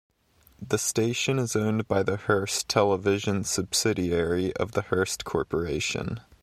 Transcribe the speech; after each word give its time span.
The 0.59 0.79
station 0.79 1.37
is 1.37 1.55
owned 1.55 1.87
by 1.87 2.01
the 2.01 2.17
Hearst 2.17 2.67
Television 2.67 3.43
subsidiary 3.43 4.51
of 4.55 4.71
the 4.71 4.81
Hearst 4.81 5.25
Corporation. 5.25 6.21